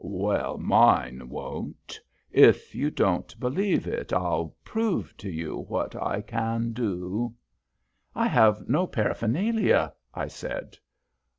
"Well, 0.03 0.57
mine 0.57 1.29
won't. 1.29 1.99
If 2.31 2.73
you 2.73 2.89
don't 2.89 3.39
believe 3.39 3.85
it, 3.85 4.11
I'll 4.11 4.55
prove 4.63 5.15
to 5.17 5.29
you 5.29 5.57
what 5.67 5.95
I 5.95 6.21
can 6.21 6.73
do." 6.73 7.35
"I 8.15 8.27
have 8.27 8.67
no 8.67 8.87
paraphernalia," 8.87 9.93
I 10.11 10.25
said. 10.25 10.75